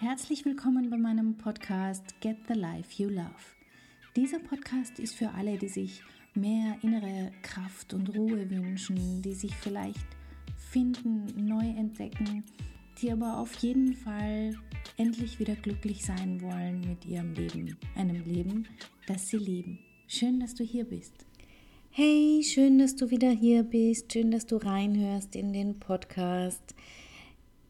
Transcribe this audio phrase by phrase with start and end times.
[0.00, 3.30] Herzlich willkommen bei meinem Podcast Get the Life You Love.
[4.16, 6.02] Dieser Podcast ist für alle, die sich
[6.34, 10.04] mehr innere Kraft und Ruhe wünschen, die sich vielleicht
[10.56, 12.42] finden, neu entdecken,
[13.00, 14.58] die aber auf jeden Fall
[14.96, 18.66] endlich wieder glücklich sein wollen mit ihrem Leben, einem Leben,
[19.06, 19.78] das sie lieben.
[20.08, 21.24] Schön, dass du hier bist.
[21.90, 26.74] Hey, schön, dass du wieder hier bist, schön, dass du reinhörst in den Podcast.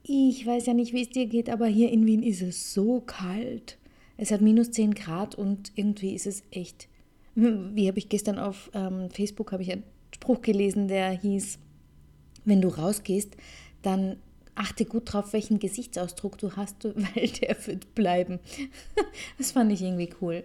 [0.07, 3.01] Ich weiß ja nicht, wie es dir geht, aber hier in Wien ist es so
[3.01, 3.79] kalt.
[4.19, 6.89] Es hat minus 10 Grad und irgendwie ist es echt.
[7.35, 9.83] Wie habe ich gestern auf ähm, Facebook ich einen
[10.15, 11.59] Spruch gelesen, der hieß,
[12.45, 13.35] wenn du rausgehst,
[13.81, 14.17] dann
[14.55, 18.41] achte gut drauf, welchen Gesichtsausdruck du hast, weil der wird bleiben.
[19.39, 20.45] Das fand ich irgendwie cool.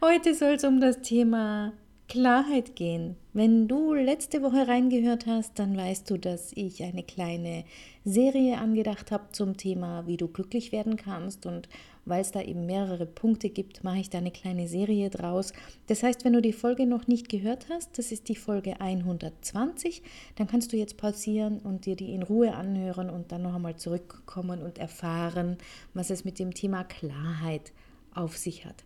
[0.00, 1.74] Heute soll es um das Thema
[2.08, 3.16] Klarheit gehen.
[3.34, 7.64] Wenn du letzte Woche reingehört hast, dann weißt du, dass ich eine kleine
[8.02, 11.44] Serie angedacht habe zum Thema, wie du glücklich werden kannst.
[11.44, 11.68] Und
[12.06, 15.52] weil es da eben mehrere Punkte gibt, mache ich da eine kleine Serie draus.
[15.86, 20.02] Das heißt, wenn du die Folge noch nicht gehört hast, das ist die Folge 120,
[20.36, 23.76] dann kannst du jetzt pausieren und dir die in Ruhe anhören und dann noch einmal
[23.76, 25.58] zurückkommen und erfahren,
[25.92, 27.74] was es mit dem Thema Klarheit
[28.14, 28.84] auf sich hat.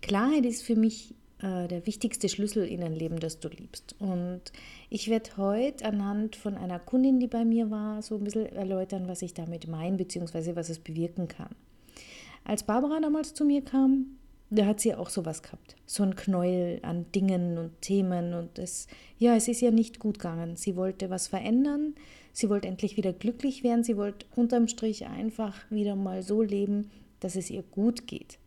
[0.00, 3.94] Klarheit ist für mich äh, der wichtigste Schlüssel in ein Leben, das du liebst.
[3.98, 4.42] Und
[4.90, 9.08] ich werde heute anhand von einer Kundin, die bei mir war, so ein bisschen erläutern,
[9.08, 11.54] was ich damit meine, beziehungsweise was es bewirken kann.
[12.44, 14.18] Als Barbara damals zu mir kam,
[14.50, 15.76] da hat sie auch sowas gehabt.
[15.86, 18.86] So ein Knäuel an Dingen und Themen und es,
[19.18, 20.56] ja, es ist ja nicht gut gegangen.
[20.56, 21.94] Sie wollte was verändern,
[22.32, 26.90] sie wollte endlich wieder glücklich werden, sie wollte unterm Strich einfach wieder mal so leben,
[27.20, 28.38] dass es ihr gut geht.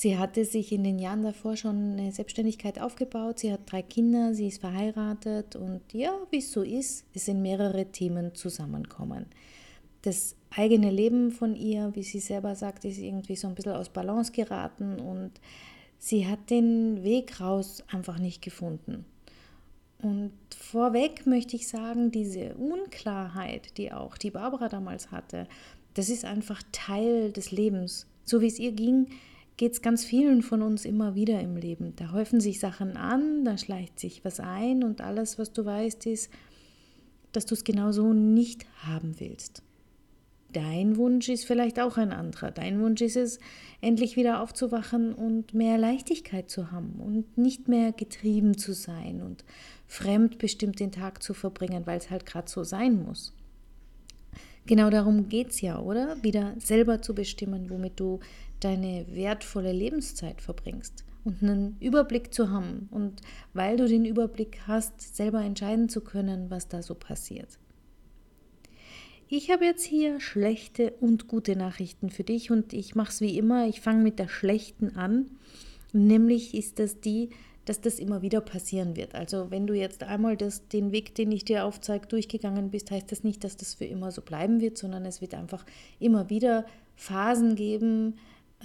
[0.00, 3.40] Sie hatte sich in den Jahren davor schon eine Selbstständigkeit aufgebaut.
[3.40, 7.42] Sie hat drei Kinder, sie ist verheiratet und ja, wie es so ist, es sind
[7.42, 9.26] mehrere Themen zusammenkommen.
[10.00, 13.90] Das eigene Leben von ihr, wie sie selber sagt, ist irgendwie so ein bisschen aus
[13.90, 15.32] Balance geraten und
[15.98, 19.04] sie hat den Weg raus einfach nicht gefunden.
[20.00, 25.46] Und vorweg möchte ich sagen, diese Unklarheit, die auch die Barbara damals hatte,
[25.92, 28.06] das ist einfach Teil des Lebens.
[28.24, 29.08] So wie es ihr ging,
[29.60, 31.92] geht es ganz vielen von uns immer wieder im Leben.
[31.96, 36.06] Da häufen sich Sachen an, da schleicht sich was ein und alles, was du weißt,
[36.06, 36.32] ist,
[37.32, 39.62] dass du es genau so nicht haben willst.
[40.54, 42.52] Dein Wunsch ist vielleicht auch ein anderer.
[42.52, 43.38] Dein Wunsch ist es,
[43.82, 49.44] endlich wieder aufzuwachen und mehr Leichtigkeit zu haben und nicht mehr getrieben zu sein und
[49.86, 53.34] fremdbestimmt den Tag zu verbringen, weil es halt gerade so sein muss.
[54.70, 56.22] Genau darum geht es ja, oder?
[56.22, 58.20] Wieder selber zu bestimmen, womit du
[58.60, 63.20] deine wertvolle Lebenszeit verbringst und einen Überblick zu haben und
[63.52, 67.58] weil du den Überblick hast, selber entscheiden zu können, was da so passiert.
[69.26, 73.36] Ich habe jetzt hier schlechte und gute Nachrichten für dich und ich mache es wie
[73.36, 75.32] immer, ich fange mit der schlechten an,
[75.92, 77.30] nämlich ist das die,
[77.70, 79.14] dass das immer wieder passieren wird.
[79.14, 83.12] Also wenn du jetzt einmal das, den Weg, den ich dir aufzeige, durchgegangen bist, heißt
[83.12, 85.64] das nicht, dass das für immer so bleiben wird, sondern es wird einfach
[86.00, 86.66] immer wieder
[86.96, 88.16] Phasen geben,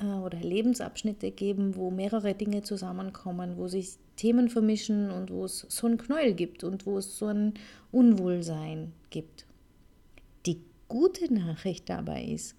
[0.02, 5.68] äh, oder Lebensabschnitte geben, wo mehrere Dinge zusammenkommen, wo sich Themen vermischen und wo es
[5.70, 7.54] so ein Knäuel gibt und wo es so ein
[7.92, 9.46] Unwohlsein gibt.
[10.48, 12.56] Die gute Nachricht dabei ist,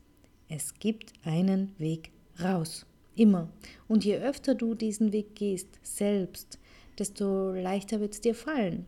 [0.49, 2.87] es gibt einen Weg raus.
[3.17, 3.49] Immer.
[3.89, 6.59] Und je öfter du diesen Weg gehst, selbst,
[6.99, 8.87] desto leichter wird es dir fallen.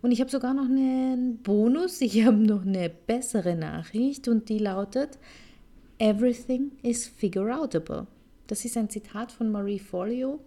[0.00, 4.58] Und ich habe sogar noch einen Bonus, ich habe noch eine bessere Nachricht und die
[4.58, 5.18] lautet,
[5.98, 8.06] Everything is figure outable.
[8.46, 10.38] Das ist ein Zitat von Marie Forleo,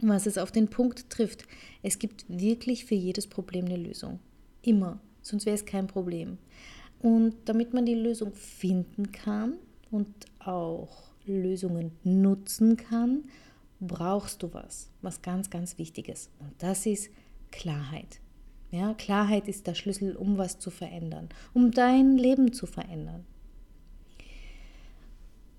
[0.00, 1.44] was es auf den Punkt trifft.
[1.82, 4.20] Es gibt wirklich für jedes Problem eine Lösung.
[4.62, 5.00] Immer.
[5.22, 6.38] Sonst wäre es kein Problem.
[7.00, 9.54] Und damit man die Lösung finden kann
[9.90, 10.08] und
[10.38, 13.24] auch Lösungen nutzen kann,
[13.80, 16.30] brauchst du was, was ganz, ganz Wichtiges.
[16.40, 17.10] Und das ist
[17.50, 18.20] Klarheit.
[18.70, 23.24] Ja, Klarheit ist der Schlüssel, um was zu verändern, um dein Leben zu verändern.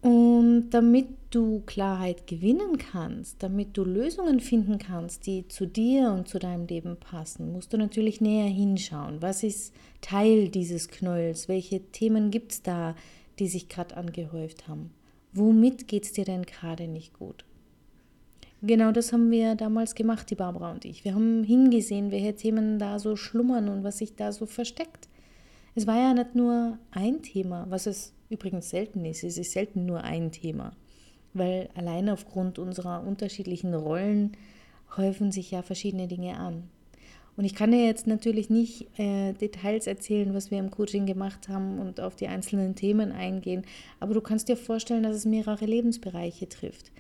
[0.02, 6.28] Und damit du Klarheit gewinnen kannst, damit du Lösungen finden kannst, die zu dir und
[6.28, 9.22] zu deinem Leben passen, musst du natürlich näher hinschauen.
[9.22, 11.48] Was ist Teil dieses Knolls?
[11.48, 12.96] Welche Themen gibt es da,
[13.40, 14.92] die sich gerade angehäuft haben?
[15.34, 17.46] Womit geht es dir denn gerade nicht gut?
[18.64, 21.06] Genau das haben wir damals gemacht, die Barbara und ich.
[21.06, 25.08] Wir haben hingesehen, welche Themen da so schlummern und was sich da so versteckt.
[25.76, 29.24] Es war ja nicht nur ein Thema, was es übrigens selten ist.
[29.24, 30.76] Es ist selten nur ein Thema,
[31.34, 34.32] weil allein aufgrund unserer unterschiedlichen Rollen
[34.96, 36.64] häufen sich ja verschiedene Dinge an.
[37.38, 41.48] Und ich kann dir jetzt natürlich nicht äh, Details erzählen, was wir im Coaching gemacht
[41.48, 43.64] haben und auf die einzelnen Themen eingehen,
[44.00, 46.92] aber du kannst dir vorstellen, dass es mehrere Lebensbereiche trifft.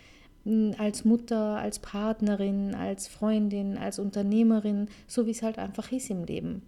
[0.45, 6.11] Hm, als Mutter, als Partnerin, als Freundin, als Unternehmerin, so wie es halt einfach ist
[6.11, 6.61] im Leben.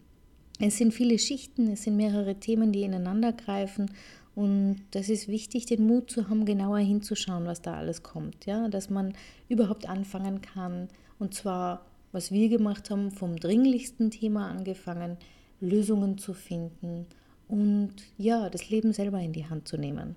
[0.60, 3.92] Es sind viele Schichten, es sind mehrere Themen, die ineinander greifen
[4.34, 8.68] und das ist wichtig, den Mut zu haben, genauer hinzuschauen, was da alles kommt, ja,
[8.68, 9.14] dass man
[9.48, 10.90] überhaupt anfangen kann
[11.20, 15.18] und zwar was wir gemacht haben, vom dringlichsten Thema angefangen,
[15.60, 17.06] Lösungen zu finden
[17.48, 20.16] und ja, das Leben selber in die Hand zu nehmen.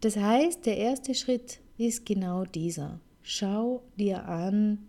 [0.00, 3.00] Das heißt, der erste Schritt ist genau dieser.
[3.22, 4.86] Schau dir an,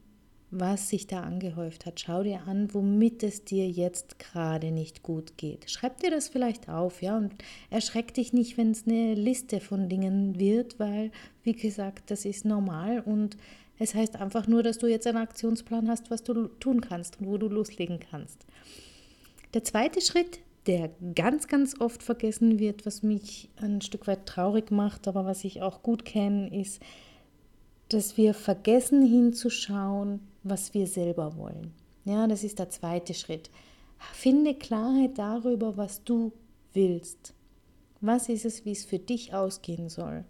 [0.52, 2.00] was sich da angehäuft hat.
[2.00, 5.70] Schau dir an, womit es dir jetzt gerade nicht gut geht.
[5.70, 7.34] Schreib dir das vielleicht auf, ja, und
[7.70, 11.12] erschreck dich nicht, wenn es eine Liste von Dingen wird, weil,
[11.44, 13.38] wie gesagt, das ist normal und
[13.78, 17.28] es heißt einfach nur, dass du jetzt einen Aktionsplan hast, was du tun kannst und
[17.28, 18.46] wo du loslegen kannst.
[19.54, 24.72] Der zweite Schritt, der ganz, ganz oft vergessen wird, was mich ein Stück weit traurig
[24.72, 26.82] macht, aber was ich auch gut kenne, ist,
[27.90, 31.72] dass wir vergessen hinzuschauen, was wir selber wollen.
[32.04, 33.50] Ja, das ist der zweite Schritt.
[34.14, 36.34] Finde Klarheit darüber, was du
[36.74, 37.34] willst.
[38.02, 40.26] Was ist es, wie es für dich ausgehen soll?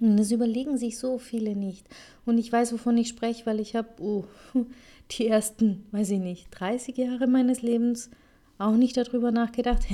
[0.00, 1.86] Und das überlegen sich so viele nicht.
[2.24, 4.24] Und ich weiß, wovon ich spreche, weil ich habe oh,
[5.10, 8.10] die ersten, weiß ich nicht, 30 Jahre meines Lebens
[8.58, 9.86] auch nicht darüber nachgedacht.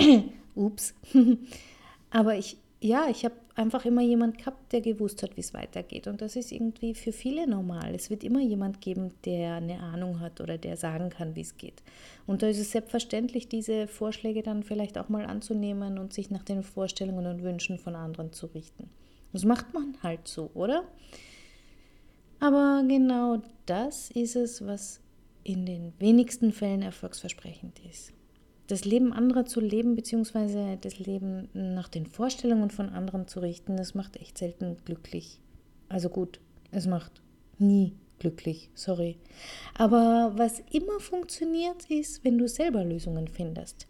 [0.54, 0.94] Ups.
[2.10, 6.06] Aber ich, ja, ich habe einfach immer jemand gehabt, der gewusst hat, wie es weitergeht.
[6.06, 7.94] Und das ist irgendwie für viele normal.
[7.94, 11.56] Es wird immer jemand geben, der eine Ahnung hat oder der sagen kann, wie es
[11.56, 11.82] geht.
[12.26, 16.42] Und da ist es selbstverständlich, diese Vorschläge dann vielleicht auch mal anzunehmen und sich nach
[16.42, 18.88] den Vorstellungen und Wünschen von anderen zu richten.
[19.32, 20.84] Das macht man halt so, oder?
[22.40, 25.00] Aber genau das ist es, was
[25.44, 28.12] in den wenigsten Fällen erfolgsversprechend ist.
[28.66, 33.76] Das Leben anderer zu leben, beziehungsweise das Leben nach den Vorstellungen von anderen zu richten,
[33.76, 35.40] das macht echt selten glücklich.
[35.88, 36.40] Also gut,
[36.70, 37.20] es macht
[37.58, 39.16] nie glücklich, sorry.
[39.74, 43.88] Aber was immer funktioniert, ist, wenn du selber Lösungen findest.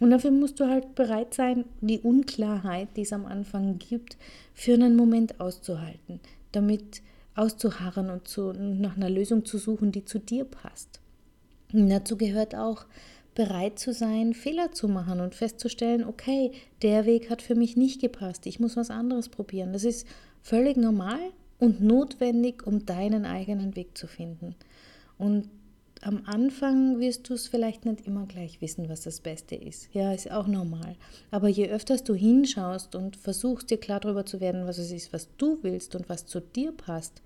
[0.00, 4.16] Und dafür musst du halt bereit sein, die Unklarheit, die es am Anfang gibt,
[4.54, 6.20] für einen Moment auszuhalten,
[6.52, 7.02] damit
[7.36, 11.00] auszuharren und zu, nach einer Lösung zu suchen, die zu dir passt.
[11.72, 12.86] Und dazu gehört auch,
[13.34, 16.50] bereit zu sein, Fehler zu machen und festzustellen, okay,
[16.82, 19.72] der Weg hat für mich nicht gepasst, ich muss was anderes probieren.
[19.72, 20.06] Das ist
[20.42, 21.20] völlig normal
[21.58, 24.56] und notwendig, um deinen eigenen Weg zu finden.
[25.16, 25.48] Und
[26.02, 29.88] am Anfang wirst du es vielleicht nicht immer gleich wissen, was das Beste ist.
[29.92, 30.96] Ja, ist auch normal.
[31.30, 35.12] Aber je öfter du hinschaust und versuchst dir klar darüber zu werden, was es ist,
[35.12, 37.20] was du willst und was zu dir passt,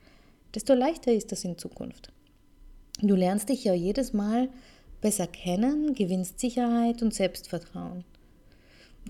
[0.55, 2.13] desto leichter ist das in Zukunft.
[3.01, 4.49] Du lernst dich ja jedes Mal
[5.01, 8.05] besser kennen, gewinnst Sicherheit und Selbstvertrauen.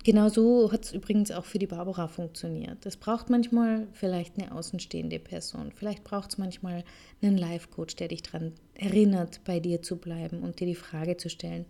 [0.02, 2.84] Genauso hat es übrigens auch für die Barbara funktioniert.
[2.84, 5.70] Es braucht manchmal vielleicht eine außenstehende Person.
[5.74, 6.84] Vielleicht braucht es manchmal
[7.22, 11.30] einen Life-Coach, der dich daran erinnert, bei dir zu bleiben und dir die Frage zu
[11.30, 11.64] stellen,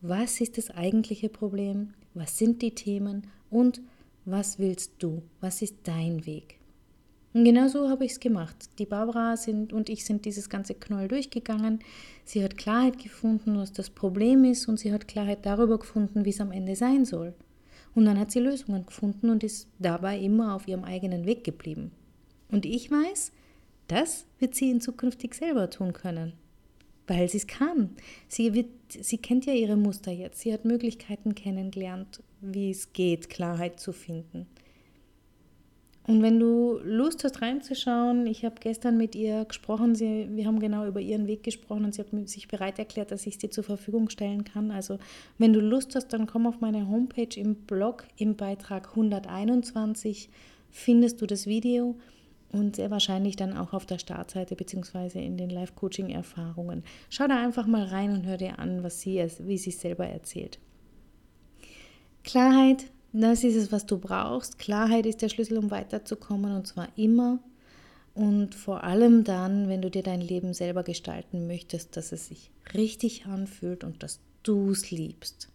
[0.00, 1.94] was ist das eigentliche Problem?
[2.14, 3.26] Was sind die Themen?
[3.50, 3.82] Und
[4.24, 5.22] was willst du?
[5.40, 6.58] Was ist dein Weg?
[7.34, 8.56] Und genau so habe ich es gemacht.
[8.78, 11.80] Die Barbara sind, und ich sind dieses ganze Knoll durchgegangen.
[12.24, 16.30] Sie hat Klarheit gefunden, was das Problem ist, und sie hat Klarheit darüber gefunden, wie
[16.30, 17.34] es am Ende sein soll.
[17.96, 21.90] Und dann hat sie Lösungen gefunden und ist dabei immer auf ihrem eigenen Weg geblieben.
[22.52, 23.32] Und ich weiß,
[23.88, 26.34] das wird sie in zukünftig selber tun können,
[27.08, 27.90] weil sie es kann.
[28.28, 30.40] Sie, wird, sie kennt ja ihre Muster jetzt.
[30.40, 34.46] Sie hat Möglichkeiten kennengelernt, wie es geht, Klarheit zu finden.
[36.06, 40.60] Und wenn du Lust hast reinzuschauen, ich habe gestern mit ihr gesprochen, sie, wir haben
[40.60, 43.64] genau über ihren Weg gesprochen und sie hat sich bereit erklärt, dass ich dir zur
[43.64, 44.70] Verfügung stellen kann.
[44.70, 44.98] Also
[45.38, 50.28] wenn du Lust hast, dann komm auf meine Homepage im Blog im Beitrag 121
[50.70, 51.96] findest du das Video
[52.52, 55.24] und sehr wahrscheinlich dann auch auf der Startseite bzw.
[55.24, 56.84] in den Live-Coaching-Erfahrungen.
[57.08, 60.06] Schau da einfach mal rein und hör dir an, was sie, wie sie es selber
[60.06, 60.58] erzählt.
[62.24, 62.86] Klarheit,
[63.22, 64.58] das ist es, was du brauchst.
[64.58, 67.38] Klarheit ist der Schlüssel, um weiterzukommen und zwar immer.
[68.14, 72.50] Und vor allem dann, wenn du dir dein Leben selber gestalten möchtest, dass es sich
[72.74, 75.48] richtig anfühlt und dass du es liebst.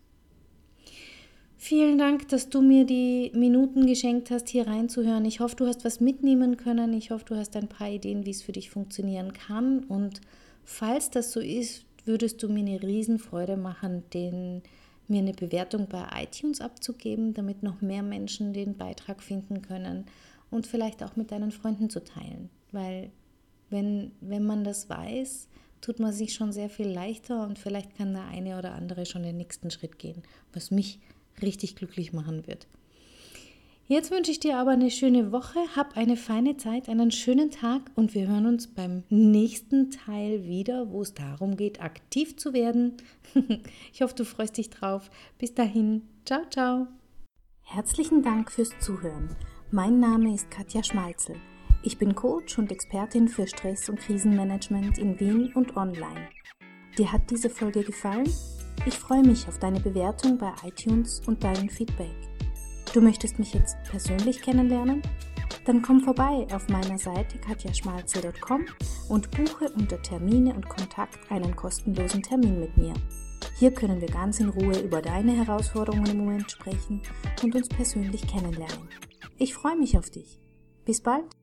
[1.57, 5.25] Vielen Dank, dass du mir die Minuten geschenkt hast, hier reinzuhören.
[5.25, 6.93] Ich hoffe, du hast was mitnehmen können.
[6.93, 9.83] Ich hoffe, du hast ein paar Ideen, wie es für dich funktionieren kann.
[9.83, 10.21] Und
[10.63, 14.63] falls das so ist, würdest du mir eine Riesenfreude machen, den
[15.09, 20.05] mir eine Bewertung bei iTunes abzugeben, damit noch mehr Menschen den Beitrag finden können
[20.49, 23.11] und vielleicht auch mit deinen Freunden zu teilen, weil
[23.69, 25.47] wenn, wenn man das weiß,
[25.81, 29.23] tut man sich schon sehr viel leichter und vielleicht kann der eine oder andere schon
[29.23, 30.23] den nächsten Schritt gehen,
[30.53, 30.99] was mich
[31.41, 32.67] richtig glücklich machen wird.
[33.91, 37.89] Jetzt wünsche ich dir aber eine schöne Woche, hab eine feine Zeit, einen schönen Tag
[37.95, 42.97] und wir hören uns beim nächsten Teil wieder, wo es darum geht, aktiv zu werden.
[43.91, 45.09] ich hoffe, du freust dich drauf.
[45.39, 46.85] Bis dahin, ciao, ciao.
[47.63, 49.35] Herzlichen Dank fürs Zuhören.
[49.71, 51.37] Mein Name ist Katja Schmalzel.
[51.81, 56.29] Ich bin Coach und Expertin für Stress- und Krisenmanagement in Wien und online.
[56.95, 58.31] Dir hat diese Folge gefallen?
[58.85, 62.28] Ich freue mich auf deine Bewertung bei iTunes und dein Feedback.
[62.93, 65.03] Du möchtest mich jetzt persönlich kennenlernen?
[65.65, 68.65] Dann komm vorbei auf meiner Seite katjaschmalze.com
[69.09, 72.93] und buche unter Termine und Kontakt einen kostenlosen Termin mit mir.
[73.59, 77.01] Hier können wir ganz in Ruhe über deine Herausforderungen im Moment sprechen
[77.43, 78.87] und uns persönlich kennenlernen.
[79.37, 80.39] Ich freue mich auf dich.
[80.85, 81.38] Bis bald!